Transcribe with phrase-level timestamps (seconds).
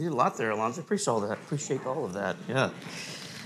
[0.00, 0.80] You did a lot there, Alonzo.
[0.80, 1.32] Appreciate all that.
[1.32, 2.34] Appreciate all of that.
[2.48, 2.70] Yeah.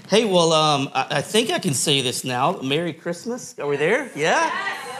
[0.08, 2.60] Hey, well, um, I, I think I can say this now.
[2.62, 3.58] Merry Christmas.
[3.58, 4.08] Are we there?
[4.14, 4.52] Yeah?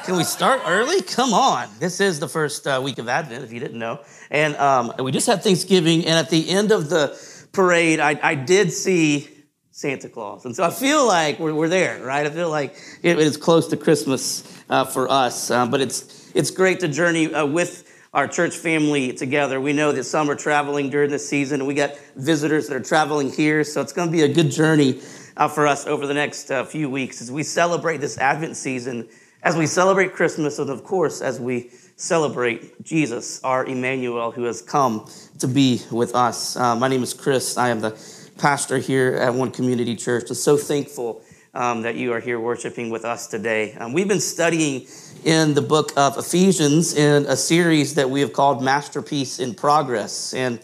[0.04, 1.00] Can we start early?
[1.00, 1.68] Come on.
[1.78, 4.00] This is the first uh, week of Advent, if you didn't know.
[4.32, 7.16] And um, we just had Thanksgiving, and at the end of the
[7.52, 9.28] parade, I, I did see
[9.70, 10.44] Santa Claus.
[10.46, 12.26] And so I feel like we're, we're there, right?
[12.26, 15.52] I feel like it is close to Christmas uh, for us.
[15.52, 17.83] Uh, but it's, it's great to journey uh, with
[18.14, 19.60] our church family together.
[19.60, 22.82] We know that some are traveling during this season, and we got visitors that are
[22.82, 23.64] traveling here.
[23.64, 25.00] So it's going to be a good journey
[25.36, 29.08] uh, for us over the next uh, few weeks as we celebrate this Advent season,
[29.42, 34.62] as we celebrate Christmas, and of course, as we celebrate Jesus, our Emmanuel, who has
[34.62, 36.56] come to be with us.
[36.56, 37.56] Uh, my name is Chris.
[37.56, 38.00] I am the
[38.38, 40.30] pastor here at One Community Church.
[40.30, 41.23] I'm so thankful
[41.54, 43.74] um, that you are here worshiping with us today.
[43.74, 44.86] Um, we've been studying
[45.24, 50.34] in the book of Ephesians in a series that we have called Masterpiece in Progress.
[50.34, 50.60] And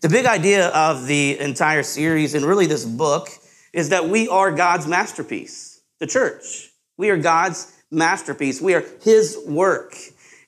[0.00, 3.28] the big idea of the entire series and really this book
[3.72, 6.70] is that we are God's masterpiece, the church.
[6.96, 8.60] We are God's masterpiece.
[8.60, 9.94] We are His work.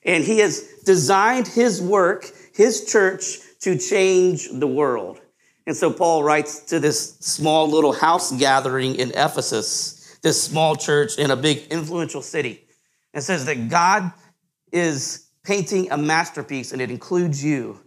[0.03, 5.20] And He has designed His work, His church, to change the world.
[5.67, 11.17] And so Paul writes to this small little house gathering in Ephesus, this small church
[11.17, 12.65] in a big influential city,
[13.13, 14.11] and says that God
[14.71, 17.79] is painting a masterpiece and it includes you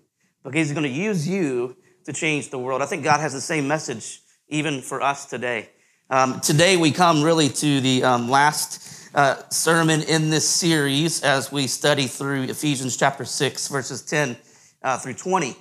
[0.43, 2.83] because he's going to use you to change the world.
[2.83, 5.71] I think God has the same message even for us today.
[6.11, 11.51] Um, today we come really to the um, last uh, sermon in this series as
[11.51, 14.37] we study through Ephesians chapter 6, verses 10
[14.83, 15.57] uh, through 20.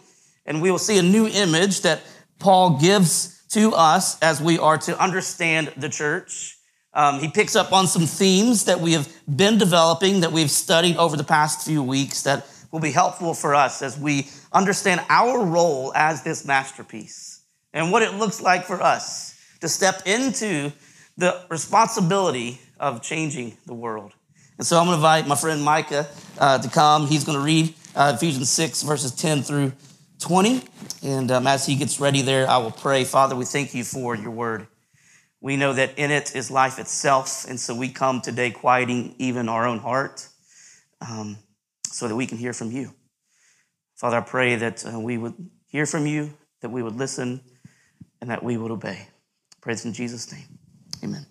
[0.46, 2.02] And we will see a new image that
[2.40, 6.58] Paul gives to us as we are to understand the church.
[6.94, 10.98] Um, he picks up on some themes that we have been developing, that we've studied
[10.98, 15.46] over the past few weeks, that will be helpful for us as we understand our
[15.46, 17.42] role as this masterpiece
[17.74, 20.72] and what it looks like for us to step into
[21.18, 24.12] the responsibility of changing the world.
[24.58, 26.08] And so I'm going to invite my friend Micah
[26.38, 27.08] uh, to come.
[27.08, 29.72] He's going to read uh, Ephesians 6, verses 10 through
[30.24, 30.64] 20.
[31.04, 33.04] And um, as he gets ready there, I will pray.
[33.04, 34.68] Father, we thank you for your word.
[35.42, 37.46] We know that in it is life itself.
[37.48, 40.30] And so we come today quieting even our own heart
[41.02, 41.38] um,
[41.88, 42.94] so that we can hear from you.
[43.96, 45.36] Father, I pray that uh, we would
[45.68, 47.42] hear from you, that we would listen,
[48.22, 49.08] and that we would obey.
[49.60, 50.46] Praise in Jesus' name.
[51.04, 51.26] Amen.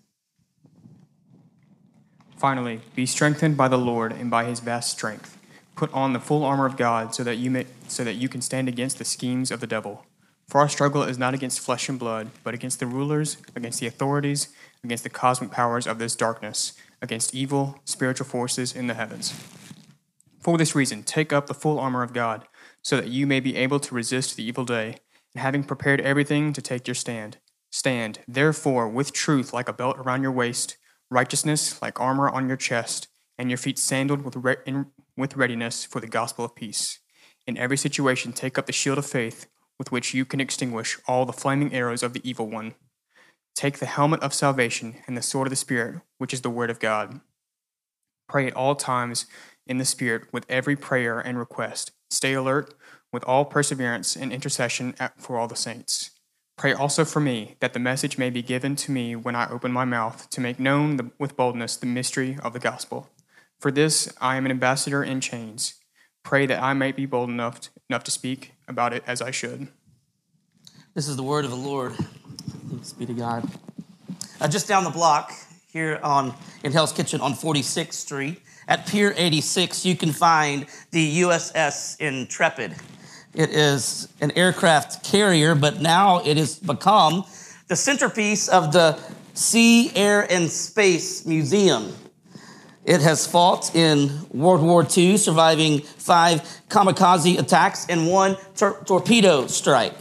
[2.37, 5.39] Finally, be strengthened by the Lord and by his vast strength.
[5.83, 8.41] Put on the full armor of God so that you may so that you can
[8.41, 10.07] stand against the schemes of the devil.
[10.47, 13.89] For our struggle is not against flesh and blood, but against the rulers, against the
[13.89, 14.47] authorities,
[14.85, 19.35] against the cosmic powers of this darkness, against evil spiritual forces in the heavens.
[20.39, 22.47] For this reason, take up the full armor of God,
[22.81, 24.99] so that you may be able to resist the evil day,
[25.35, 27.39] and having prepared everything to take your stand.
[27.73, 30.77] Stand, therefore, with truth like a belt around your waist,
[31.11, 35.85] righteousness like armor on your chest, and your feet sandaled with, re- in, with readiness
[35.85, 36.99] for the gospel of peace.
[37.47, 39.47] In every situation, take up the shield of faith
[39.79, 42.75] with which you can extinguish all the flaming arrows of the evil one.
[43.55, 46.71] Take the helmet of salvation and the sword of the Spirit, which is the word
[46.71, 47.21] of God.
[48.29, 49.27] Pray at all times
[49.67, 51.91] in the Spirit with every prayer and request.
[52.11, 52.75] Stay alert
[53.13, 56.13] with all perseverance and intercession for all the saints.
[56.57, 59.73] Pray also for me, that the message may be given to me when I open
[59.73, 63.09] my mouth to make known with boldness the mystery of the gospel.
[63.63, 65.75] For this I am an ambassador in chains.
[66.25, 69.31] Pray that I may be bold enough to, enough to speak about it as I
[69.31, 69.69] should.
[70.95, 71.93] This is the word of the Lord.
[72.69, 73.49] Thanks be to God.
[74.41, 75.31] Uh, just down the block
[75.73, 76.35] here on
[76.65, 82.75] in Hell's Kitchen on 46th Street at Pier 86, you can find the USS Intrepid.
[83.33, 87.25] It is an aircraft carrier, but now it has become
[87.69, 88.99] the centerpiece of the
[89.35, 91.95] Sea, Air, and Space Museum.
[92.85, 99.47] It has fought in World War II, surviving five kamikaze attacks and one tor- torpedo
[99.47, 99.95] strike.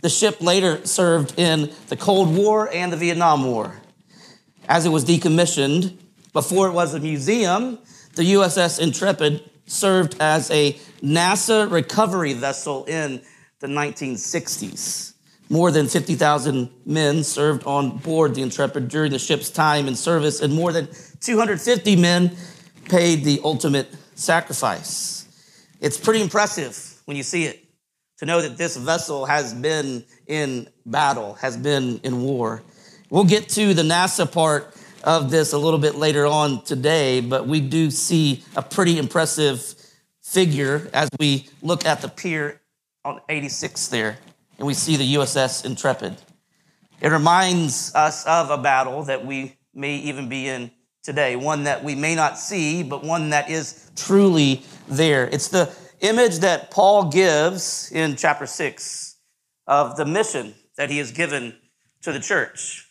[0.00, 3.80] The ship later served in the Cold War and the Vietnam War.
[4.68, 5.96] As it was decommissioned,
[6.32, 7.78] before it was a museum,
[8.14, 13.20] the USS Intrepid served as a NASA recovery vessel in
[13.60, 15.15] the 1960s.
[15.48, 20.42] More than 50,000 men served on board the Intrepid during the ship's time in service,
[20.42, 20.88] and more than
[21.20, 22.36] 250 men
[22.86, 25.28] paid the ultimate sacrifice.
[25.80, 27.64] It's pretty impressive when you see it
[28.18, 32.62] to know that this vessel has been in battle, has been in war.
[33.10, 37.46] We'll get to the NASA part of this a little bit later on today, but
[37.46, 39.74] we do see a pretty impressive
[40.22, 42.60] figure as we look at the pier
[43.04, 44.18] on 86 there.
[44.58, 46.16] And we see the USS Intrepid.
[47.00, 50.70] It reminds us of a battle that we may even be in
[51.02, 55.28] today, one that we may not see, but one that is truly there.
[55.28, 59.16] It's the image that Paul gives in chapter 6
[59.66, 61.54] of the mission that he has given
[62.02, 62.88] to the church,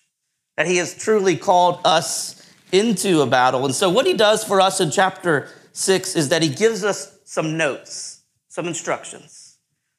[0.58, 2.42] that he has truly called us
[2.72, 3.66] into a battle.
[3.66, 7.20] And so, what he does for us in chapter 6 is that he gives us
[7.26, 9.45] some notes, some instructions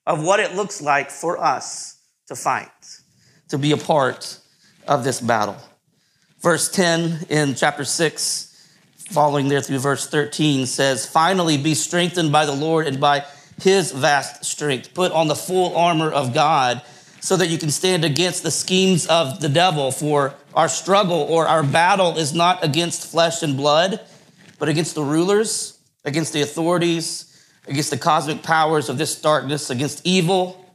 [0.07, 1.99] of what it looks like for us
[2.29, 2.71] to fight,
[3.49, 4.39] to be a part
[4.87, 5.57] of this battle.
[6.41, 8.71] Verse 10 in chapter 6,
[9.11, 13.25] following there through verse 13, says, Finally, be strengthened by the Lord and by
[13.61, 14.95] his vast strength.
[14.95, 16.83] Put on the full armor of God
[17.21, 19.91] so that you can stand against the schemes of the devil.
[19.91, 24.01] For our struggle or our battle is not against flesh and blood,
[24.59, 27.36] but against the rulers, against the authorities,
[27.67, 30.67] against the cosmic powers of this darkness, against evil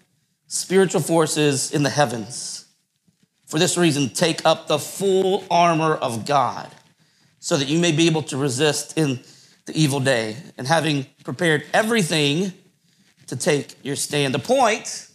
[0.51, 2.65] spiritual forces in the heavens.
[3.45, 6.69] For this reason, take up the full armor of God
[7.39, 9.21] so that you may be able to resist in
[9.65, 12.51] the evil day and having prepared everything
[13.27, 14.33] to take your stand.
[14.33, 15.07] The point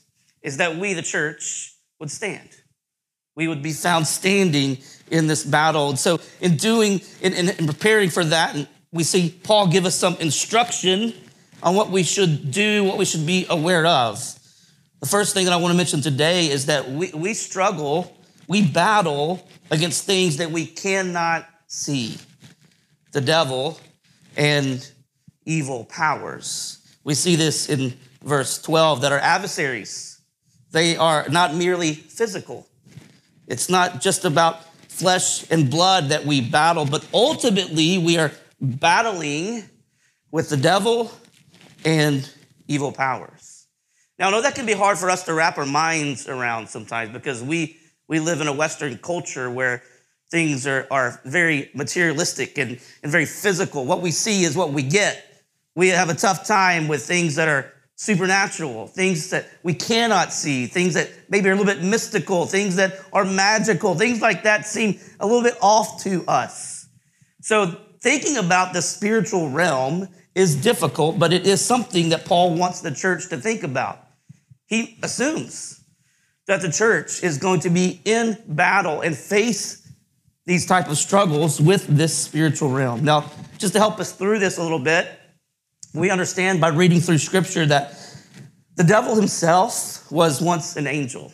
[0.42, 2.48] is that we, the church, would stand.
[3.34, 4.78] We would be found standing
[5.10, 5.90] in this battle.
[5.90, 8.56] And so, in doing, in, in, in preparing for that,
[8.90, 11.12] we see Paul give us some instruction
[11.62, 14.18] on what we should do, what we should be aware of.
[15.00, 18.16] The first thing that I want to mention today is that we, we struggle,
[18.48, 22.16] we battle against things that we cannot see
[23.12, 23.80] the devil
[24.36, 24.90] and
[25.44, 26.78] evil powers.
[27.04, 30.20] We see this in verse 12 that our adversaries,
[30.72, 32.66] they are not merely physical.
[33.46, 39.64] It's not just about flesh and blood that we battle, but ultimately we are battling
[40.30, 41.12] with the devil
[41.84, 42.28] and
[42.68, 43.66] evil powers.
[44.18, 47.10] Now, I know that can be hard for us to wrap our minds around sometimes
[47.10, 47.76] because we,
[48.08, 49.82] we live in a Western culture where
[50.30, 53.84] things are, are very materialistic and, and very physical.
[53.84, 55.22] What we see is what we get.
[55.74, 60.66] We have a tough time with things that are supernatural, things that we cannot see,
[60.66, 64.66] things that maybe are a little bit mystical, things that are magical, things like that
[64.66, 66.88] seem a little bit off to us.
[67.40, 72.82] So, thinking about the spiritual realm is difficult, but it is something that Paul wants
[72.82, 73.98] the church to think about.
[74.66, 75.80] He assumes
[76.46, 79.90] that the church is going to be in battle and face
[80.44, 83.02] these type of struggles with this spiritual realm.
[83.02, 85.08] Now, just to help us through this a little bit,
[85.94, 87.98] we understand by reading through scripture that
[88.76, 91.32] the devil himself was once an angel.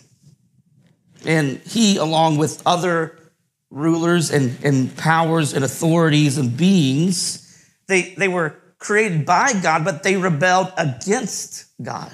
[1.27, 3.19] And he, along with other
[3.69, 10.03] rulers and, and powers and authorities and beings, they, they were created by God, but
[10.03, 12.13] they rebelled against God.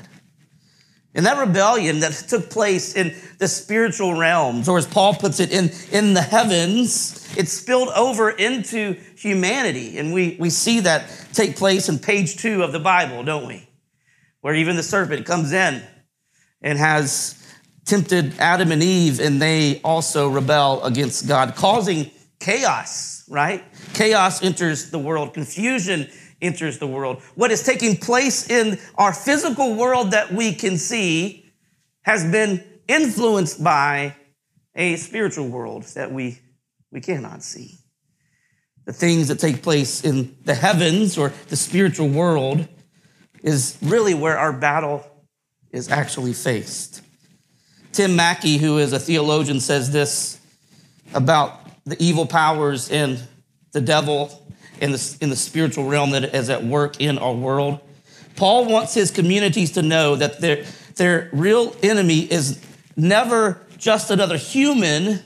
[1.14, 5.50] And that rebellion that took place in the spiritual realms, or as Paul puts it,
[5.50, 9.98] in, in the heavens, it spilled over into humanity.
[9.98, 13.68] And we, we see that take place in page two of the Bible, don't we?
[14.42, 15.82] Where even the serpent comes in
[16.62, 17.34] and has
[17.84, 23.64] tempted Adam and Eve, and they also rebel against God, causing chaos, right?
[23.94, 26.08] Chaos enters the world, confusion
[26.40, 27.20] enters the world.
[27.34, 31.50] What is taking place in our physical world that we can see
[32.02, 34.14] has been influenced by
[34.74, 36.38] a spiritual world that we,
[36.90, 37.78] we cannot see.
[38.86, 42.66] The things that take place in the heavens or the spiritual world
[43.42, 45.04] is really where our battle
[45.70, 47.02] is actually faced.
[47.92, 50.40] Tim Mackie, who is a theologian, says this
[51.12, 53.20] about the evil powers and
[53.72, 54.46] the devil
[54.80, 57.80] in the, in the spiritual realm that is at work in our world.
[58.36, 62.60] Paul wants his communities to know that their, their real enemy is
[62.96, 65.20] never just another human,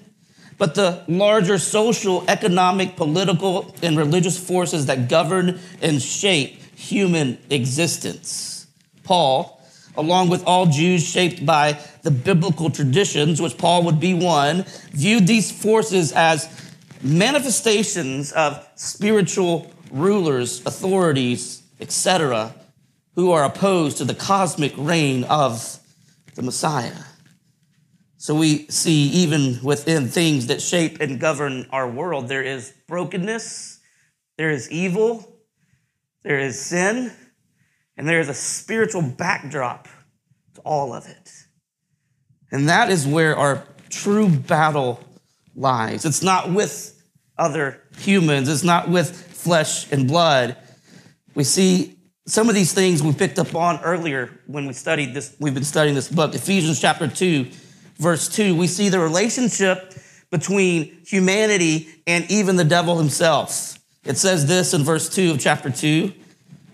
[0.58, 8.66] but the larger social, economic, political, and religious forces that govern and shape human existence.
[9.04, 9.60] Paul,
[9.96, 15.26] along with all Jews shaped by the biblical traditions, which Paul would be one, viewed
[15.26, 16.48] these forces as
[17.02, 22.54] manifestations of spiritual rulers, authorities, etc.,
[23.14, 25.78] who are opposed to the cosmic reign of
[26.34, 26.96] the Messiah.
[28.16, 33.80] So we see even within things that shape and govern our world, there is brokenness,
[34.38, 35.28] there is evil,
[36.22, 37.12] there is sin,
[37.96, 39.88] and there is a spiritual backdrop
[40.54, 41.30] to all of it.
[42.52, 45.02] And that is where our true battle
[45.54, 46.04] lies.
[46.04, 47.02] It's not with
[47.38, 50.56] other humans, it's not with flesh and blood.
[51.34, 55.34] We see some of these things we picked up on earlier when we studied this,
[55.40, 57.46] we've been studying this book, Ephesians chapter 2,
[57.96, 58.54] verse 2.
[58.54, 59.94] We see the relationship
[60.30, 63.78] between humanity and even the devil himself.
[64.04, 66.12] It says this in verse 2 of chapter 2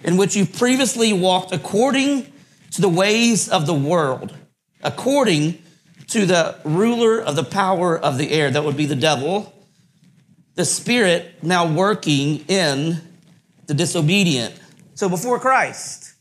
[0.04, 2.32] in which you previously walked according
[2.72, 4.34] to the ways of the world,
[4.82, 5.60] according
[6.08, 9.52] to the ruler of the power of the air, that would be the devil,
[10.54, 13.00] the spirit now working in
[13.66, 14.58] the disobedient.
[14.94, 16.14] So before Christ,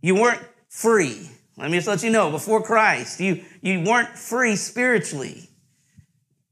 [0.00, 1.30] you weren't free.
[1.56, 5.48] Let me just let you know, before Christ, you, you weren't free spiritually.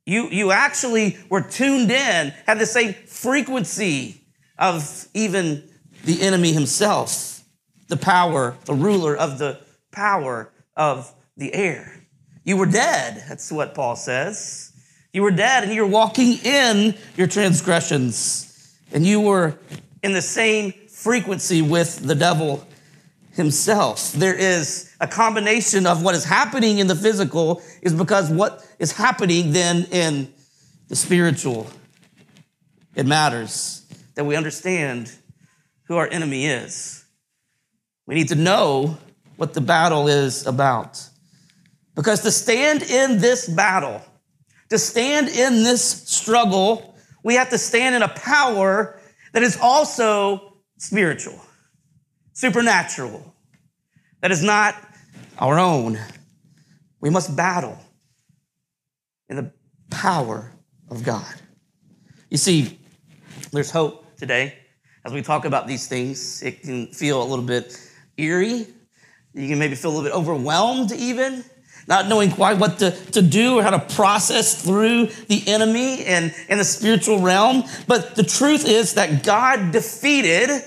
[0.04, 4.22] You, you actually were tuned in, had the same frequency
[4.58, 5.68] of even
[6.04, 7.42] the enemy himself,
[7.88, 9.60] the power, the ruler of the
[9.90, 11.99] power of the air.
[12.50, 13.22] You were dead.
[13.28, 14.72] That's what Paul says.
[15.12, 19.56] You were dead and you were walking in your transgressions and you were
[20.02, 22.66] in the same frequency with the devil
[23.34, 24.10] himself.
[24.14, 28.90] There is a combination of what is happening in the physical is because what is
[28.90, 30.34] happening then in
[30.88, 31.70] the spiritual.
[32.96, 35.12] It matters that we understand
[35.84, 37.04] who our enemy is.
[38.06, 38.98] We need to know
[39.36, 41.09] what the battle is about.
[42.00, 44.00] Because to stand in this battle,
[44.70, 48.98] to stand in this struggle, we have to stand in a power
[49.34, 51.38] that is also spiritual,
[52.32, 53.34] supernatural,
[54.22, 54.76] that is not
[55.38, 55.98] our own.
[57.02, 57.76] We must battle
[59.28, 59.52] in the
[59.90, 60.50] power
[60.88, 61.34] of God.
[62.30, 62.80] You see,
[63.52, 64.54] there's hope today
[65.04, 67.78] as we talk about these things, it can feel a little bit
[68.16, 68.68] eerie.
[69.34, 71.44] You can maybe feel a little bit overwhelmed, even,
[71.86, 76.34] not knowing quite what to, to do or how to process through the enemy and
[76.48, 77.64] in the spiritual realm.
[77.86, 80.62] But the truth is that God defeated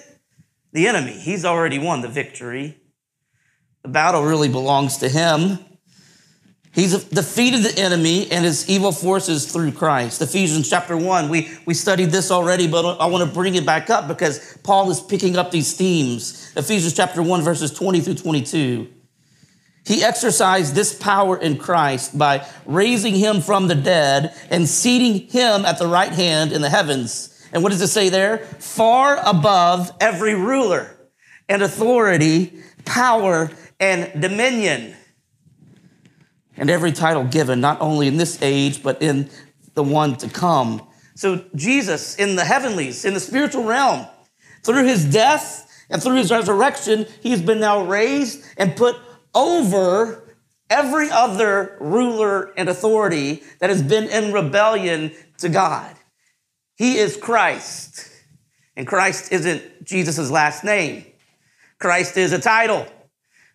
[0.71, 1.13] the enemy.
[1.13, 2.77] He's already won the victory.
[3.83, 5.59] The battle really belongs to Him.
[6.73, 10.23] He's defeated the enemy and his evil forces through Christ.
[10.23, 13.91] Ephesians chapter 1, we, we studied this already, but I want to bring it back
[13.91, 16.51] up because Paul is picking up these themes.
[16.57, 18.87] Ephesians chapter 1, verses 20 through 22.
[19.85, 25.65] He exercised this power in Christ by raising him from the dead and seating him
[25.65, 27.29] at the right hand in the heavens.
[27.51, 28.39] And what does it say there?
[28.59, 30.97] Far above every ruler
[31.49, 34.95] and authority, power, and dominion
[36.55, 39.29] and every title given, not only in this age, but in
[39.73, 40.87] the one to come.
[41.15, 44.07] So, Jesus in the heavenlies, in the spiritual realm,
[44.63, 48.95] through his death and through his resurrection, he's been now raised and put
[49.33, 50.35] over
[50.69, 55.95] every other ruler and authority that has been in rebellion to God.
[56.75, 58.09] He is Christ.
[58.75, 61.05] And Christ isn't Jesus' last name.
[61.79, 62.87] Christ is a title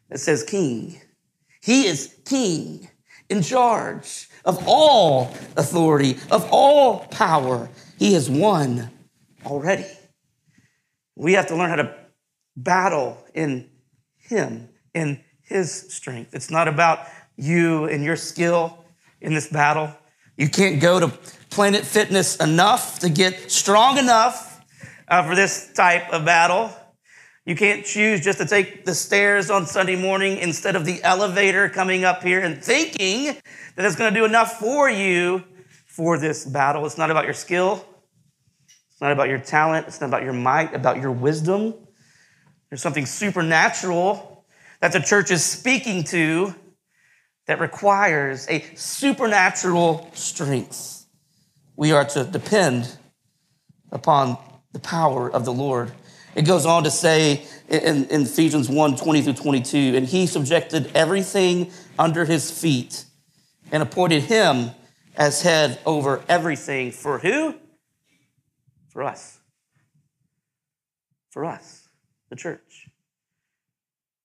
[0.08, 1.00] that says king.
[1.60, 2.88] He is king
[3.28, 7.68] in charge of all authority, of all power.
[7.98, 8.90] He has won
[9.44, 9.86] already.
[11.16, 11.96] We have to learn how to
[12.56, 13.68] battle in
[14.18, 16.34] Him, in His strength.
[16.34, 18.84] It's not about you and your skill
[19.20, 19.90] in this battle.
[20.36, 21.08] You can't go to
[21.50, 24.64] Planet Fitness enough to get strong enough
[25.08, 26.70] uh, for this type of battle.
[27.46, 31.70] You can't choose just to take the stairs on Sunday morning instead of the elevator
[31.70, 35.42] coming up here and thinking that it's going to do enough for you
[35.86, 36.84] for this battle.
[36.84, 37.86] It's not about your skill.
[38.66, 39.86] It's not about your talent.
[39.86, 41.72] It's not about your might, about your wisdom.
[42.68, 44.37] There's something supernatural
[44.80, 46.54] that the church is speaking to
[47.46, 51.06] that requires a supernatural strength.
[51.76, 52.96] We are to depend
[53.90, 54.36] upon
[54.72, 55.92] the power of the Lord
[56.38, 60.90] it goes on to say in, in Ephesians 1 20 through 22, and he subjected
[60.94, 63.04] everything under his feet
[63.72, 64.70] and appointed him
[65.16, 66.92] as head over everything.
[66.92, 67.56] For who?
[68.90, 69.40] For us.
[71.30, 71.88] For us,
[72.30, 72.87] the church.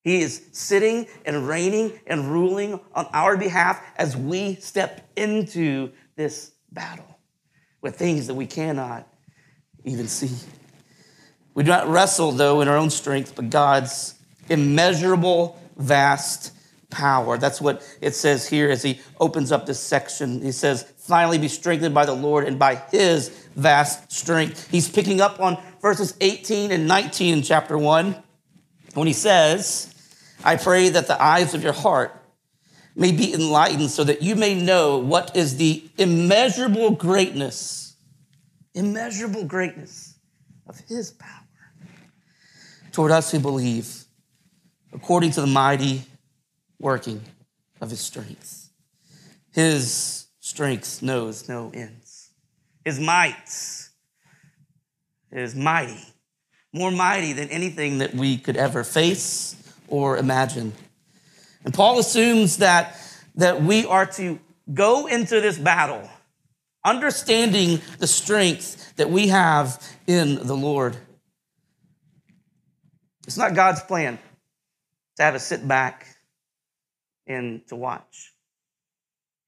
[0.04, 6.52] He is sitting and reigning and ruling on our behalf as we step into this
[6.72, 7.18] battle
[7.82, 9.08] with things that we cannot
[9.86, 10.36] even see.
[11.54, 14.16] We do not wrestle, though, in our own strength, but God's
[14.50, 16.52] immeasurable, vast
[16.90, 17.38] power.
[17.38, 20.42] That's what it says here as he opens up this section.
[20.42, 24.70] He says, finally be strengthened by the Lord and by his vast strength.
[24.70, 28.22] He's picking up on verses 18 and 19 in chapter 1
[28.94, 29.94] when he says,
[30.44, 32.16] I pray that the eyes of your heart
[32.96, 37.96] may be enlightened so that you may know what is the immeasurable greatness,
[38.74, 40.16] immeasurable greatness
[40.68, 41.30] of his power
[42.92, 44.06] toward us who believe,
[44.94, 46.04] according to the mighty
[46.80, 47.22] working
[47.82, 48.70] of his strength.
[49.52, 52.30] His strength knows no ends.
[52.86, 53.50] His might
[55.32, 56.13] is mighty,
[56.74, 59.56] more mighty than anything that we could ever face
[59.88, 60.74] or imagine.
[61.64, 62.98] And Paul assumes that,
[63.36, 64.40] that we are to
[64.74, 66.10] go into this battle
[66.86, 70.98] understanding the strength that we have in the Lord.
[73.26, 74.20] It's not God's plan
[75.16, 76.08] to have us sit back
[77.26, 78.34] and to watch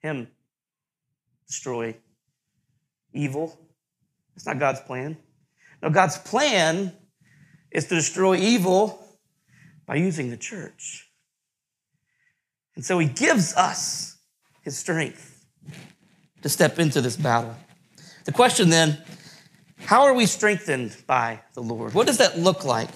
[0.01, 0.29] Him
[1.47, 1.97] destroy
[3.13, 3.59] evil.
[4.35, 5.17] It's not God's plan.
[5.81, 6.93] No, God's plan
[7.75, 9.05] is to destroy evil
[9.85, 11.09] by using the church.
[12.75, 14.17] And so He gives us
[14.61, 15.45] His strength
[16.41, 17.55] to step into this battle.
[18.23, 18.97] The question then,
[19.77, 21.93] how are we strengthened by the Lord?
[21.93, 22.89] What does that look like?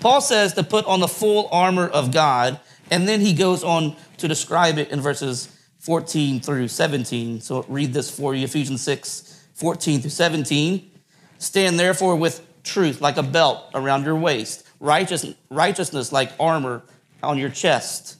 [0.00, 2.58] Paul says to put on the full armor of God,
[2.90, 7.40] and then he goes on to describe it in verses 14 through 17.
[7.40, 10.90] So read this for you Ephesians 6 14 through 17.
[11.38, 16.82] Stand therefore with truth like a belt around your waist, righteous, righteousness like armor
[17.22, 18.16] on your chest,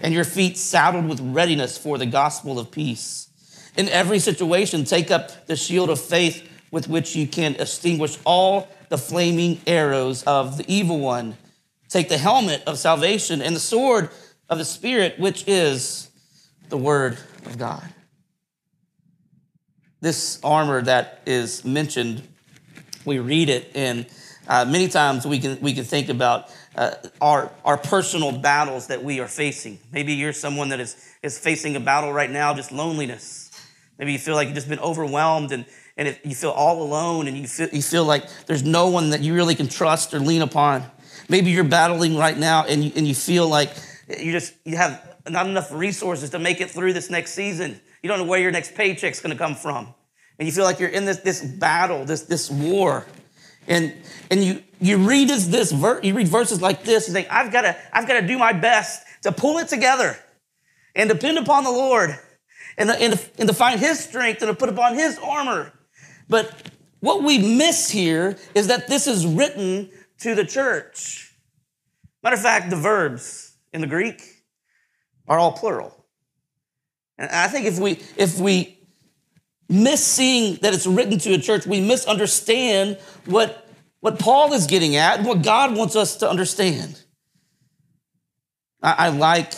[0.00, 3.28] and your feet saddled with readiness for the gospel of peace.
[3.76, 8.68] In every situation, take up the shield of faith with which you can extinguish all
[8.88, 11.36] the flaming arrows of the evil one.
[11.88, 14.10] Take the helmet of salvation and the sword
[14.48, 16.10] of the Spirit, which is
[16.68, 17.82] the Word of God.
[20.00, 22.26] This armor that is mentioned,
[23.04, 24.06] we read it, and
[24.48, 29.02] uh, many times we can, we can think about uh, our, our personal battles that
[29.02, 29.78] we are facing.
[29.92, 33.50] Maybe you're someone that is, is facing a battle right now, just loneliness.
[33.98, 35.66] Maybe you feel like you've just been overwhelmed and,
[35.96, 39.10] and if you feel all alone and you feel, you feel like there's no one
[39.10, 40.84] that you really can trust or lean upon.
[41.28, 43.70] Maybe you're battling right now and you, and you feel like
[44.08, 47.80] you just you have not enough resources to make it through this next season.
[48.02, 49.94] You don't know where your next paycheck's going to come from.
[50.40, 53.06] And you feel like you're in this, this battle, this, this war.
[53.68, 53.94] And,
[54.28, 57.52] and you, you read this, this ver- you read verses like this, you think, I've
[57.52, 60.18] got to I've got to do my best to pull it together
[60.96, 62.18] and depend upon the Lord
[62.76, 65.72] and, and, and to find his strength and to put upon his armor
[66.30, 71.34] but what we miss here is that this is written to the church.
[72.22, 74.22] Matter of fact, the verbs in the Greek
[75.26, 76.06] are all plural.
[77.18, 78.78] And I think if we if we
[79.70, 83.66] miss seeing that it's written to a church, we misunderstand what
[84.00, 87.00] what Paul is getting at and what God wants us to understand.
[88.82, 89.52] I, I like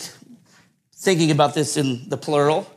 [0.97, 2.69] thinking about this in the plural.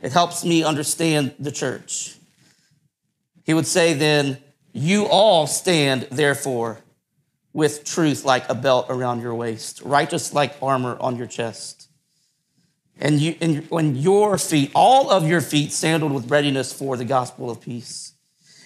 [0.00, 2.16] It helps me understand the church.
[3.44, 4.38] He would say then,
[4.72, 6.80] You all stand, therefore,
[7.52, 11.81] with truth like a belt around your waist, righteous like armor on your chest.
[13.02, 17.04] And, you, and when your feet, all of your feet, sandaled with readiness for the
[17.04, 18.14] gospel of peace.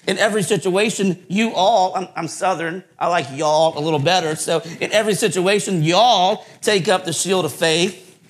[0.07, 4.37] In every situation, you all, I'm, I'm Southern, I like y'all a little better.
[4.37, 8.20] So in every situation, y'all take up the shield of faith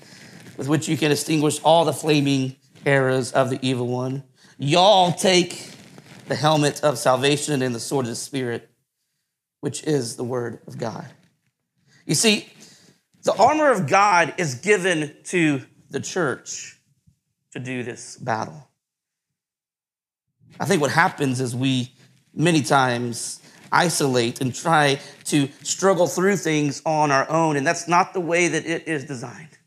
[0.56, 2.54] with which you can extinguish all the flaming
[2.86, 4.22] arrows of the evil one.
[4.58, 5.70] Y'all take
[6.28, 8.70] the helmet of salvation and the sword of the Spirit,
[9.60, 11.08] which is the word of God.
[12.06, 12.48] You see,
[13.24, 16.78] the armor of God is given to the church
[17.52, 18.68] to do this battle.
[20.58, 21.92] I think what happens is we
[22.34, 23.40] many times
[23.72, 28.48] isolate and try to struggle through things on our own, and that's not the way
[28.48, 29.58] that it is designed.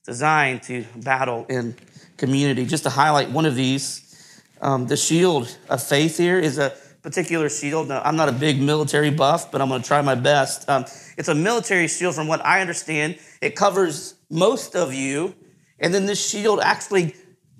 [0.00, 1.76] It's designed to battle in
[2.16, 2.66] community.
[2.66, 7.48] Just to highlight one of these, um, the shield of faith here is a particular
[7.48, 7.88] shield.
[7.88, 10.68] Now, I'm not a big military buff, but I'm going to try my best.
[10.68, 10.84] Um,
[11.16, 13.18] it's a military shield, from what I understand.
[13.40, 15.34] It covers most of you,
[15.78, 17.14] and then this shield actually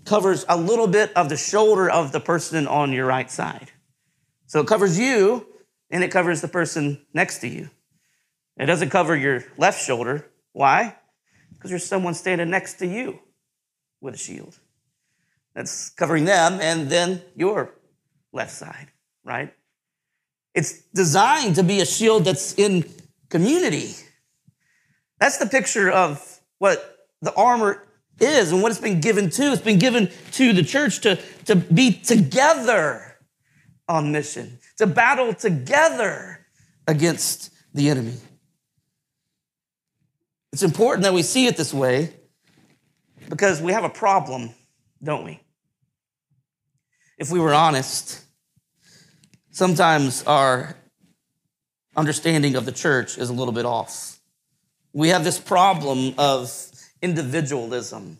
[0.04, 3.70] covers a little bit of the shoulder of the person on your right side.
[4.46, 5.46] So it covers you,
[5.88, 7.70] and it covers the person next to you.
[8.56, 10.26] It doesn't cover your left shoulder.
[10.52, 10.96] Why?
[11.52, 13.20] Because there's someone standing next to you
[14.00, 14.58] with a shield
[15.54, 17.72] that's covering them and then your
[18.32, 18.88] left side,
[19.24, 19.54] right?
[20.54, 22.84] It's designed to be a shield that's in
[23.28, 23.94] community.
[25.20, 27.86] That's the picture of what the armor
[28.20, 29.52] is and what it's been given to.
[29.52, 33.18] It's been given to the church to, to be together
[33.88, 36.46] on mission, to battle together
[36.86, 38.14] against the enemy.
[40.52, 42.14] It's important that we see it this way
[43.28, 44.50] because we have a problem,
[45.02, 45.40] don't we?
[47.18, 48.20] if we were honest,
[49.50, 50.76] sometimes our
[51.96, 54.13] understanding of the church is a little bit off.
[54.94, 56.52] We have this problem of
[57.02, 58.16] individualism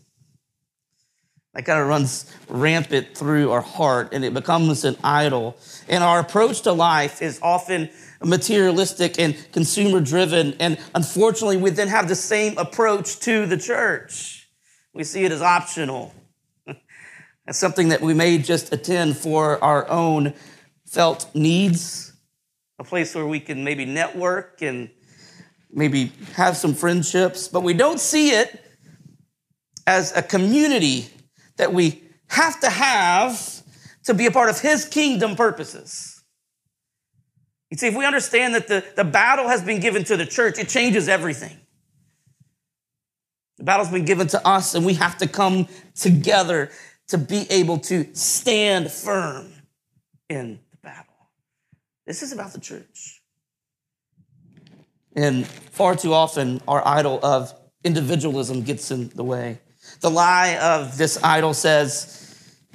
[1.55, 5.57] that kind of runs rampant through our heart and it becomes an idol.
[5.89, 7.91] And our approach to life is often
[8.25, 10.55] materialistic and consumer driven.
[10.59, 14.49] And unfortunately, we then have the same approach to the church.
[14.93, 16.13] We see it as optional.
[17.47, 20.35] as something that we may just attend for our own
[20.87, 22.13] felt needs,
[22.81, 24.91] a place where we can maybe network and
[25.75, 28.63] maybe have some friendships, but we don't see it
[29.87, 31.09] as a community
[31.57, 33.63] that we have to have
[34.05, 36.23] to be a part of his kingdom purposes.
[37.71, 40.59] You see, if we understand that the, the battle has been given to the church,
[40.59, 41.57] it changes everything.
[43.59, 46.71] The battle's been given to us, and we have to come together
[47.09, 49.53] to be able to stand firm
[50.29, 51.15] in the battle.
[52.07, 53.14] This is about the church.
[55.15, 59.59] And far too often, our idol of individualism gets in the way.
[60.01, 62.21] The lie of this idol says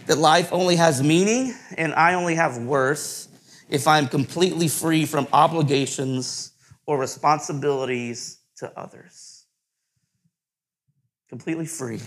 [0.06, 3.28] that life only has meaning and I only have worth
[3.70, 6.54] if I'm completely free from obligations
[6.86, 9.46] or responsibilities to others.
[11.30, 12.00] Completely free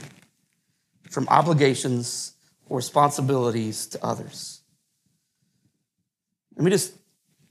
[1.11, 2.35] from obligations
[2.69, 4.63] or responsibilities to others.
[6.57, 6.95] Let me just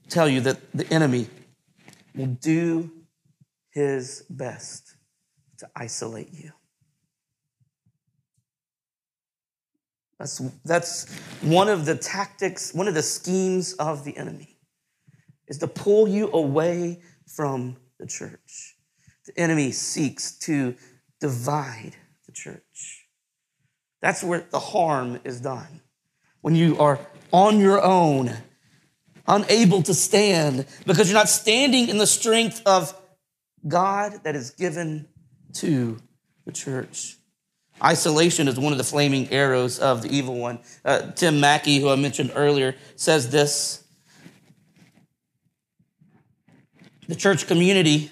[0.09, 1.27] tell you that the enemy
[2.15, 2.91] will do
[3.71, 4.95] his best
[5.57, 6.51] to isolate you.
[10.19, 14.59] That's, that's one of the tactics, one of the schemes of the enemy,
[15.47, 18.75] is to pull you away from the church.
[19.25, 20.75] The enemy seeks to
[21.19, 21.95] divide
[22.25, 23.07] the church.
[24.01, 25.81] That's where the harm is done.
[26.41, 26.99] When you are
[27.31, 28.31] on your own,
[29.27, 32.93] unable to stand, because you're not standing in the strength of
[33.67, 35.07] God that is given
[35.53, 35.97] to
[36.45, 37.17] the church.
[37.83, 40.59] Isolation is one of the flaming arrows of the evil one.
[40.85, 43.83] Uh, Tim Mackie, who I mentioned earlier, says this
[47.07, 48.11] The church community,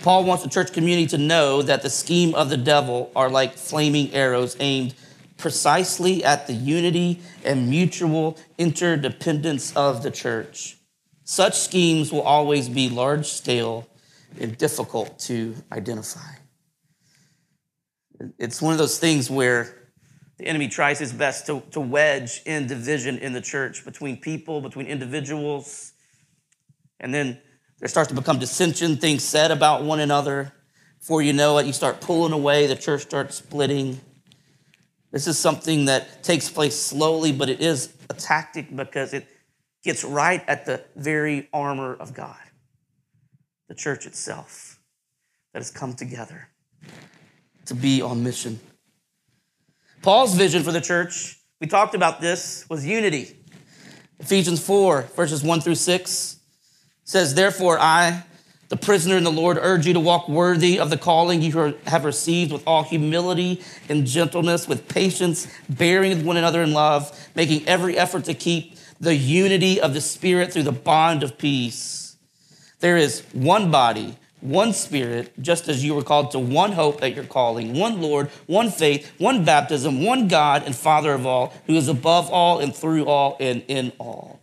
[0.00, 3.54] Paul wants the church community to know that the scheme of the devil are like
[3.54, 4.94] flaming arrows aimed
[5.36, 10.76] precisely at the unity and mutual interdependence of the church.
[11.24, 13.88] Such schemes will always be large scale
[14.40, 16.36] and difficult to identify.
[18.38, 19.90] It's one of those things where
[20.38, 24.60] the enemy tries his best to, to wedge in division in the church between people,
[24.60, 25.92] between individuals.
[27.00, 27.40] And then
[27.78, 30.52] there starts to become dissension, things said about one another.
[30.98, 34.00] Before you know it, you start pulling away, the church starts splitting.
[35.16, 39.26] This is something that takes place slowly, but it is a tactic because it
[39.82, 42.36] gets right at the very armor of God,
[43.66, 44.78] the church itself
[45.54, 46.50] that has come together
[47.64, 48.60] to be on mission.
[50.02, 53.38] Paul's vision for the church, we talked about this, was unity.
[54.18, 56.40] Ephesians 4, verses 1 through 6
[57.04, 58.22] says, Therefore, I,
[58.68, 62.04] the prisoner in the Lord, urge you to walk worthy of the calling you have
[62.04, 67.66] received with all humility and gentleness, with patience, bearing with one another in love, making
[67.66, 72.16] every effort to keep the unity of the Spirit through the bond of peace.
[72.80, 77.14] There is one body one Spirit, just as you were called to one hope at
[77.14, 81.74] your calling, one Lord, one faith, one baptism, one God and Father of all, who
[81.74, 84.40] is above all and through all and in all.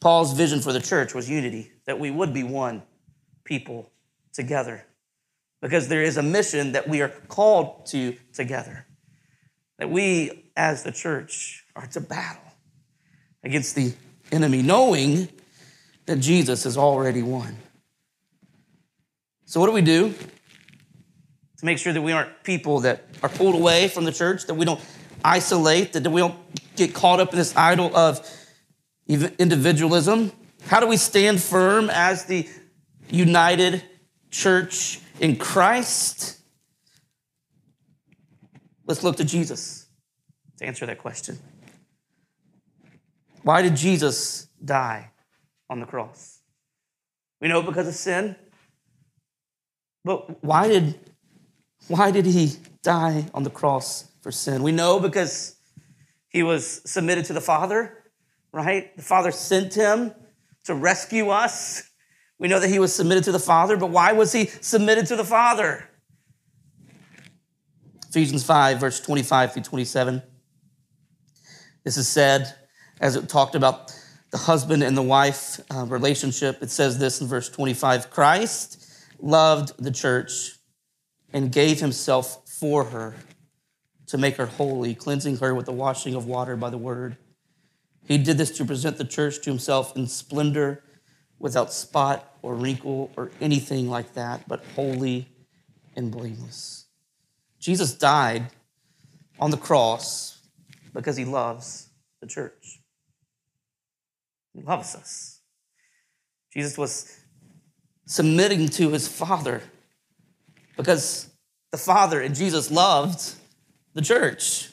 [0.00, 2.82] Paul's vision for the church was unity, that we would be one
[3.44, 3.90] people
[4.32, 4.86] together,
[5.60, 8.86] because there is a mission that we are called to together,
[9.78, 12.50] that we as the church are to battle
[13.44, 13.92] against the
[14.30, 15.28] enemy, knowing
[16.06, 17.58] that Jesus has already won.
[19.44, 20.14] So, what do we do
[21.58, 24.54] to make sure that we aren't people that are pulled away from the church, that
[24.54, 24.80] we don't
[25.22, 26.38] isolate, that we don't
[26.74, 28.26] get caught up in this idol of
[29.06, 30.32] individualism?
[30.66, 32.48] How do we stand firm as the
[33.10, 33.82] united
[34.30, 36.38] church in Christ?
[38.86, 39.86] Let's look to Jesus
[40.58, 41.38] to answer that question.
[43.42, 45.10] Why did Jesus die
[45.68, 46.40] on the cross?
[47.40, 48.36] We know because of sin.
[50.04, 50.98] But why did,
[51.88, 54.62] why did he die on the cross for sin?
[54.62, 55.56] We know because
[56.28, 58.04] he was submitted to the Father,
[58.52, 58.96] right?
[58.96, 60.12] The Father sent him
[60.64, 61.90] to rescue us.
[62.38, 65.16] We know that he was submitted to the Father, but why was he submitted to
[65.16, 65.88] the Father?
[68.08, 70.22] Ephesians 5, verse 25 through 27.
[71.84, 72.54] This is said
[73.00, 73.94] as it talked about
[74.30, 76.62] the husband and the wife uh, relationship.
[76.62, 78.86] It says this in verse 25 Christ
[79.20, 80.56] loved the church
[81.32, 83.14] and gave himself for her
[84.06, 87.16] to make her holy, cleansing her with the washing of water by the word.
[88.06, 90.82] He did this to present the church to himself in splendor,
[91.42, 95.28] without spot or wrinkle or anything like that, but holy
[95.96, 96.86] and blameless.
[97.58, 98.46] Jesus died
[99.40, 100.40] on the cross
[100.94, 101.88] because he loves
[102.20, 102.80] the church.
[104.54, 105.40] He loves us.
[106.52, 107.18] Jesus was
[108.06, 109.62] submitting to his Father
[110.76, 111.28] because
[111.72, 113.34] the Father and Jesus loved
[113.94, 114.70] the church.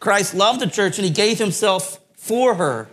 [0.00, 2.88] Christ loved the church and he gave himself for her.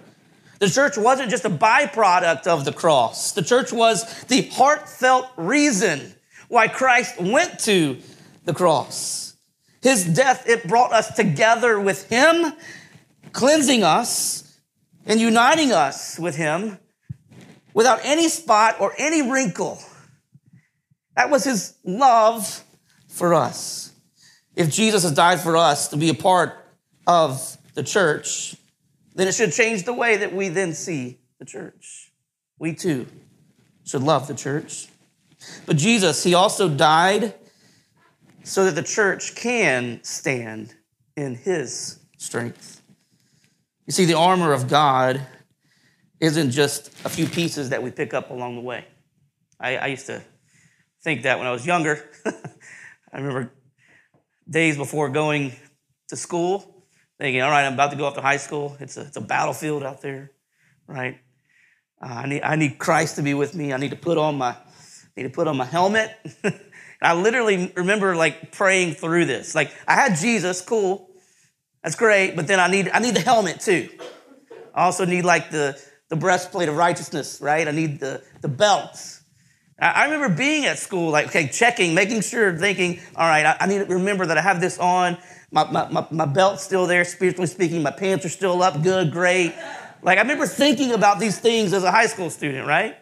[0.58, 6.16] The church wasn't just a byproduct of the cross, the church was the heartfelt reason
[6.48, 8.00] why Christ went to
[8.46, 9.38] the cross.
[9.84, 12.54] His death, it brought us together with him,
[13.32, 14.60] cleansing us
[15.06, 16.80] and uniting us with him
[17.76, 19.80] without any spot or any wrinkle.
[21.16, 22.64] That was his love
[23.08, 23.94] for us.
[24.56, 26.56] If Jesus has died for us to be a part
[27.06, 28.56] of the church,
[29.16, 32.12] then it should change the way that we then see the church.
[32.58, 33.08] We too
[33.84, 34.88] should love the church.
[35.66, 37.34] But Jesus, he also died
[38.44, 40.76] so that the church can stand
[41.16, 42.82] in his strength.
[43.86, 45.26] You see, the armor of God
[46.20, 48.86] isn't just a few pieces that we pick up along the way.
[49.60, 50.22] I, I used to
[51.02, 52.10] think that when I was younger.
[52.26, 53.52] I remember
[54.50, 55.54] days before going
[56.10, 56.79] to school,
[57.20, 58.78] thinking, all right, I'm about to go off to high school.
[58.80, 60.32] It's a, it's a battlefield out there,
[60.88, 61.20] right?
[62.02, 63.74] Uh, I, need, I need Christ to be with me.
[63.74, 64.58] I need to put on my, I
[65.16, 66.16] need to put on my helmet.
[67.02, 69.56] I literally remember like praying through this.
[69.56, 71.10] Like I had Jesus, cool,
[71.84, 73.90] that's great, but then I need I need the helmet too.
[74.74, 77.68] I also need like the the breastplate of righteousness, right?
[77.68, 79.19] I need the the belts.
[79.82, 83.80] I remember being at school, like, okay, checking, making sure, thinking, all right, I, need
[83.80, 85.18] to remember that I have this on.
[85.52, 87.82] My, my, my, my, belt's still there, spiritually speaking.
[87.82, 89.54] My pants are still up, good, great.
[90.02, 92.96] Like, I remember thinking about these things as a high school student, right?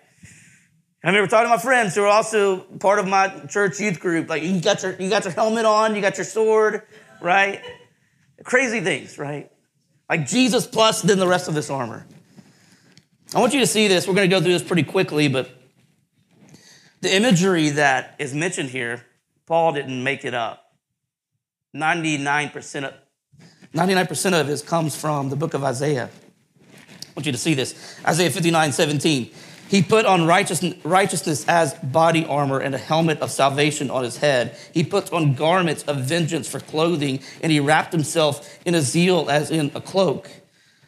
[1.03, 4.29] I remember talking to my friends who were also part of my church youth group.
[4.29, 6.83] Like, you got your, you got your helmet on, you got your sword,
[7.21, 7.61] right?
[8.43, 9.51] Crazy things, right?
[10.09, 12.05] Like Jesus plus then the rest of this armor.
[13.35, 14.07] I want you to see this.
[14.07, 15.49] We're going to go through this pretty quickly, but
[17.01, 19.05] the imagery that is mentioned here,
[19.45, 20.71] Paul didn't make it up.
[21.75, 22.93] 99% of,
[23.73, 26.10] 99% of it comes from the book of Isaiah.
[26.71, 27.99] I want you to see this.
[28.05, 29.31] Isaiah 59 17.
[29.69, 34.57] He put on righteousness as body armor and a helmet of salvation on his head.
[34.73, 39.29] He puts on garments of vengeance for clothing, and he wrapped himself in a zeal
[39.29, 40.29] as in a cloak.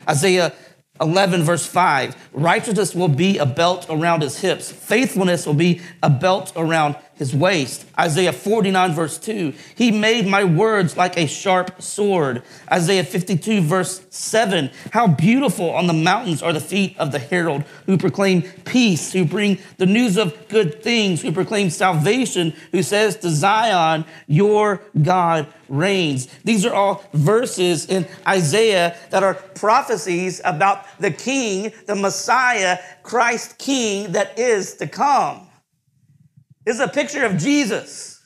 [0.07, 0.53] Isaiah
[1.01, 6.09] 11, verse 5 righteousness will be a belt around his hips, faithfulness will be a
[6.09, 7.85] belt around his waist.
[7.99, 12.41] Isaiah 49, verse 2 He made my words like a sharp sword.
[12.71, 17.65] Isaiah 52, verse 7 How beautiful on the mountains are the feet of the herald
[17.85, 23.17] who proclaim peace, who bring the news of good things, who proclaim salvation, who says
[23.17, 26.27] to Zion, Your God reigns.
[26.45, 33.57] These are all verses in Isaiah that are prophecies about the king, the Messiah, Christ
[33.57, 35.48] King that is to come.
[36.69, 38.21] This is a picture of Jesus.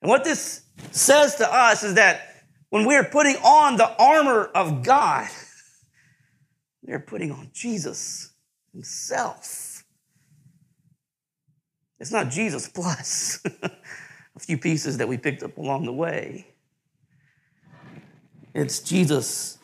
[0.00, 2.22] And what this says to us is that
[2.70, 5.28] when we are putting on the armor of God,
[6.82, 8.32] we are putting on Jesus
[8.72, 9.84] himself.
[12.00, 13.44] It's not Jesus plus.
[13.62, 16.46] a few pieces that we picked up along the way.
[18.54, 19.58] It's Jesus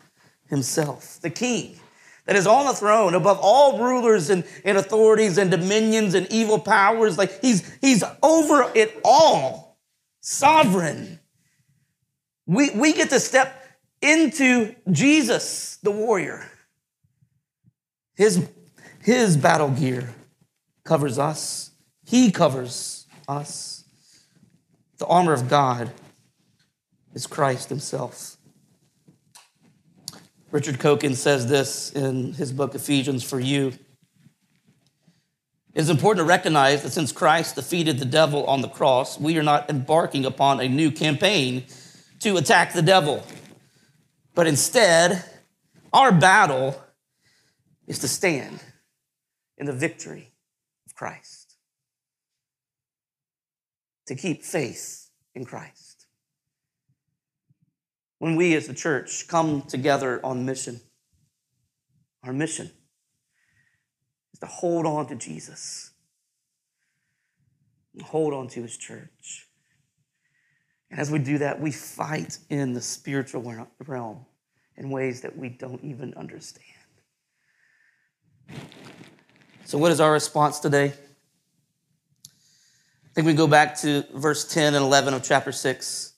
[0.50, 1.80] himself, the king
[2.26, 6.58] that is on the throne above all rulers and, and authorities and dominions and evil
[6.58, 7.18] powers.
[7.18, 9.78] Like he's, he's over it all,
[10.20, 11.18] sovereign.
[12.46, 13.64] We, we get to step
[14.00, 16.48] into Jesus, the warrior.
[18.14, 18.48] His,
[19.02, 20.14] his battle gear
[20.85, 21.70] covers us,
[22.04, 23.85] he covers us.
[24.98, 25.90] The armor of God
[27.14, 28.37] is Christ Himself.
[30.52, 33.68] Richard Coekin says this in his book Ephesians for You.
[35.74, 39.38] It is important to recognize that since Christ defeated the devil on the cross, we
[39.38, 41.64] are not embarking upon a new campaign
[42.20, 43.24] to attack the devil.
[44.34, 45.24] But instead,
[45.90, 46.78] our battle
[47.86, 48.62] is to stand
[49.56, 50.34] in the victory
[50.86, 51.56] of Christ
[54.06, 55.81] to keep faith in Christ.
[58.22, 60.80] When we as the church come together on mission,
[62.22, 62.70] Our mission
[64.32, 65.90] is to hold on to Jesus
[68.00, 69.48] hold on to his church.
[70.88, 74.24] And as we do that, we fight in the spiritual realm
[74.76, 76.64] in ways that we don't even understand.
[79.64, 80.92] So, what is our response today?
[82.24, 86.12] I think we go back to verse 10 and 11 of chapter 6.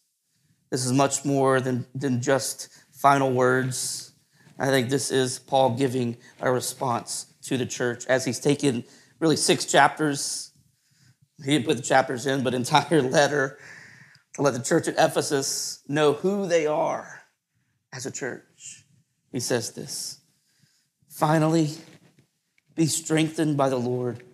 [0.75, 4.11] This is much more than, than just final words.
[4.59, 8.83] I think this is Paul giving a response to the church as he's taken
[9.21, 10.51] really six chapters.
[11.45, 13.57] He didn't put the chapters in, but entire letter
[14.33, 17.23] to let the church at Ephesus know who they are
[17.93, 18.83] as a church.
[19.31, 20.19] He says this
[21.09, 21.71] Finally,
[22.75, 24.25] be strengthened by the Lord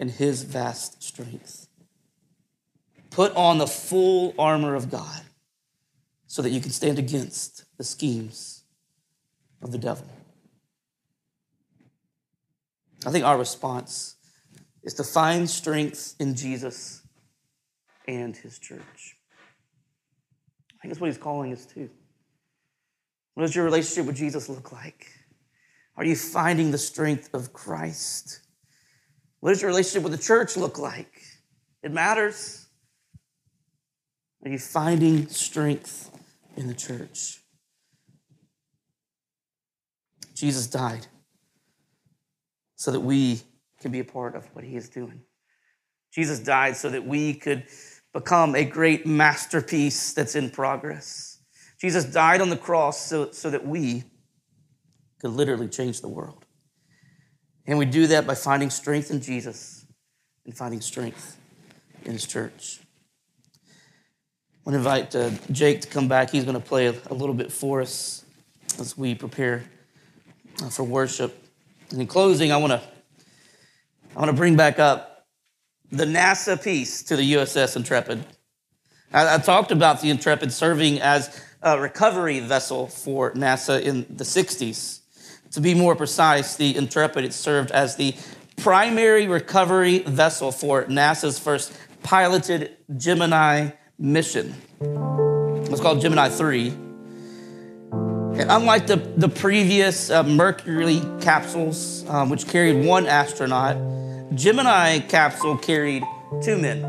[0.00, 1.68] and his vast strength.
[3.10, 5.24] Put on the full armor of God
[6.28, 8.62] so that you can stand against the schemes
[9.62, 10.06] of the devil.
[13.06, 14.16] I think our response
[14.82, 17.02] is to find strength in Jesus
[18.06, 19.16] and his church.
[20.70, 21.88] I think that's what he's calling us to.
[23.34, 25.06] What does your relationship with Jesus look like?
[25.96, 28.40] Are you finding the strength of Christ?
[29.40, 31.22] What does your relationship with the church look like?
[31.82, 32.66] It matters.
[34.44, 36.10] Are you finding strength
[36.58, 37.38] in the church?
[40.34, 41.06] Jesus died
[42.76, 43.40] so that we
[43.80, 45.22] can be a part of what he is doing.
[46.12, 47.64] Jesus died so that we could
[48.12, 51.38] become a great masterpiece that's in progress.
[51.80, 54.04] Jesus died on the cross so, so that we
[55.20, 56.44] could literally change the world.
[57.66, 59.84] And we do that by finding strength in Jesus
[60.44, 61.36] and finding strength
[62.04, 62.80] in his church.
[64.68, 66.28] I want to invite uh, Jake to come back.
[66.28, 68.26] He's going to play a, a, little bit for us
[68.78, 69.64] as we prepare
[70.62, 71.42] uh, for worship.
[71.90, 72.82] And in closing, I want to
[74.14, 75.26] I want to bring back up
[75.90, 78.26] the NASA piece to the USS Intrepid.
[79.10, 84.24] I, I talked about the Intrepid serving as a recovery vessel for NASA in the
[84.24, 85.00] 60s.
[85.52, 88.14] To be more precise, the Intrepid it served as the
[88.58, 94.54] primary recovery vessel for NASA's first piloted Gemini mission.
[94.80, 96.68] It's called Gemini 3.
[98.38, 103.76] And unlike the, the previous uh, Mercury capsules, um, which carried one astronaut,
[104.34, 106.04] Gemini capsule carried
[106.42, 106.84] two men.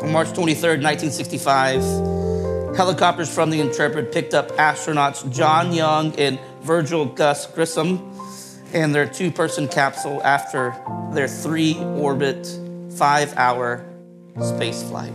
[0.00, 7.04] On March 23rd, 1965, helicopters from the Intrepid picked up astronauts John Young and Virgil
[7.06, 8.14] Gus Grissom
[8.72, 10.74] and their two person capsule after
[11.12, 12.46] their three orbit,
[12.96, 13.87] five hour
[14.40, 15.12] space flight.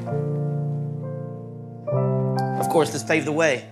[2.59, 3.65] Of course, this paved the way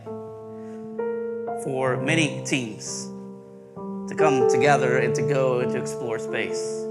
[1.63, 3.07] for many teams
[4.09, 6.85] to come together and to go and to explore space.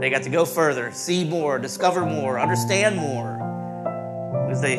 [0.00, 3.36] They got to go further, see more, discover more, understand more,
[4.46, 4.76] because they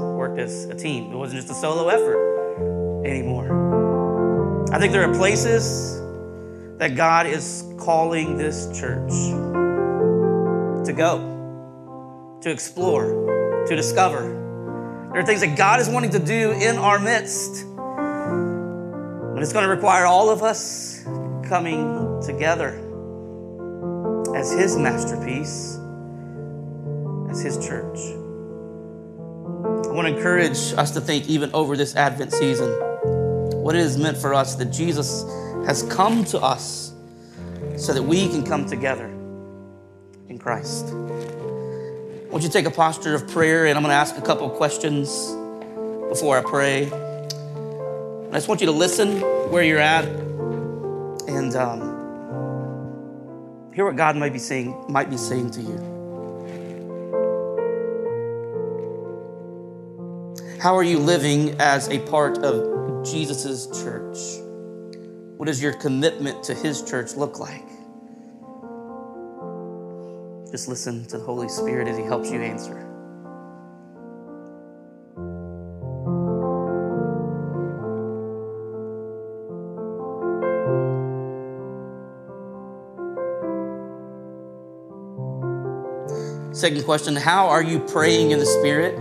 [0.00, 1.12] worked as a team.
[1.12, 4.68] It wasn't just a solo effort anymore.
[4.72, 6.00] I think there are places
[6.78, 9.10] that God is calling this church
[10.86, 11.18] to go,
[12.42, 14.22] to explore, to discover.
[15.12, 17.66] There are things that God is wanting to do in our midst.
[19.40, 21.02] But it's going to require all of us
[21.48, 22.78] coming together
[24.36, 25.78] as His masterpiece,
[27.30, 27.98] as His church.
[29.86, 32.70] I want to encourage us to think, even over this Advent season,
[33.62, 35.24] what it is meant for us that Jesus
[35.66, 36.92] has come to us
[37.76, 39.06] so that we can come together
[40.28, 40.86] in Christ.
[42.30, 44.48] I want you take a posture of prayer, and I'm going to ask a couple
[44.50, 45.32] questions
[46.10, 46.86] before I pray.
[46.86, 50.04] I just want you to listen where you're at
[51.26, 51.80] and um,
[53.74, 55.76] hear what God might be saying, might be saying to you.
[60.60, 64.16] How are you living as a part of Jesus' church?
[65.36, 67.66] What does your commitment to his church look like?
[70.50, 72.86] Just listen to the Holy Spirit as he helps you answer.
[86.52, 88.98] Second question How are you praying in the Spirit?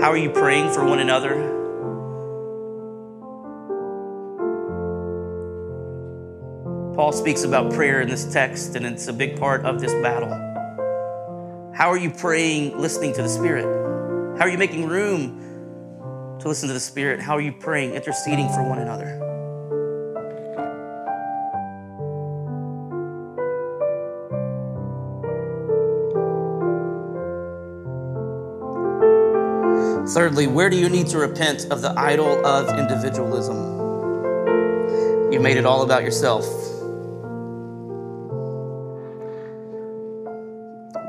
[0.00, 1.59] How are you praying for one another?
[7.10, 10.30] Paul speaks about prayer in this text, and it's a big part of this battle.
[11.74, 13.64] How are you praying, listening to the Spirit?
[14.38, 17.18] How are you making room to listen to the Spirit?
[17.18, 19.18] How are you praying, interceding for one another?
[30.14, 33.56] Thirdly, where do you need to repent of the idol of individualism?
[35.32, 36.69] You made it all about yourself.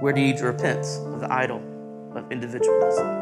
[0.02, 0.84] Where do you need to repent
[1.14, 1.62] of the idol
[2.16, 3.22] of individualism?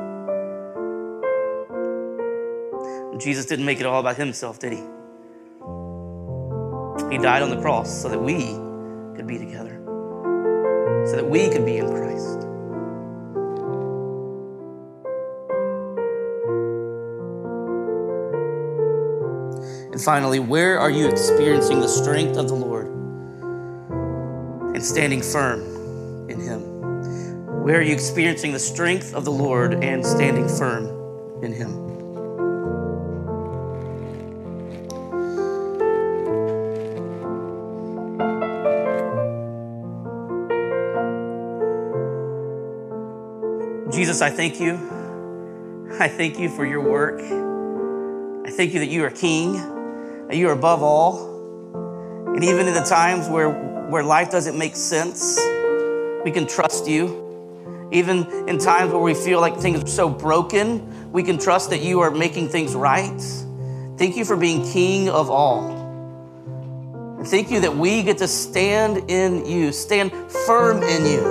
[3.20, 4.80] Jesus didn't make it all about himself, did he?
[7.12, 8.54] He died on the cross so that we
[9.16, 9.82] could be together,
[11.06, 12.44] so that we could be in Christ.
[19.92, 22.88] And finally, where are you experiencing the strength of the Lord
[24.74, 25.69] and standing firm?
[27.70, 30.88] Where are you experiencing the strength of the Lord and standing firm
[31.44, 31.70] in Him?
[43.92, 44.74] Jesus, I thank you.
[46.00, 47.22] I thank you for your work.
[47.22, 49.54] I thank you that you are king,
[50.28, 52.34] that you are above all.
[52.34, 55.40] And even in the times where, where life doesn't make sense,
[56.26, 57.29] we can trust you.
[57.92, 61.82] Even in times where we feel like things are so broken, we can trust that
[61.82, 63.22] you are making things right.
[63.98, 65.78] Thank you for being king of all.
[67.18, 70.12] And thank you that we get to stand in you, stand
[70.46, 71.22] firm in you.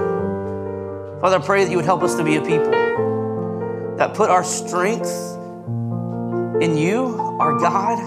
[1.21, 2.71] Father, I pray that you would help us to be a people
[3.97, 5.11] that put our strength
[6.61, 7.99] in you, our God.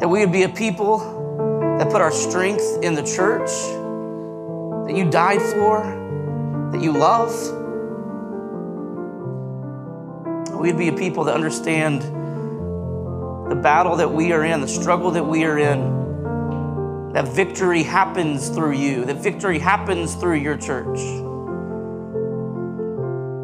[0.00, 0.98] That we would be a people
[1.78, 3.50] that put our strength in the church
[4.88, 6.01] that you died for,
[6.72, 7.32] that you love.
[10.58, 12.02] We'd be a people that understand
[13.50, 16.02] the battle that we are in, the struggle that we are in
[17.12, 20.98] that victory happens through you, that victory happens through your church.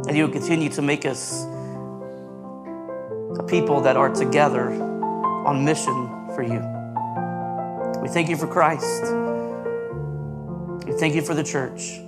[0.09, 1.45] And you will continue to make us
[3.39, 6.65] a people that are together on mission for you.
[8.01, 9.03] We thank you for Christ.
[10.87, 12.08] We thank you for the church.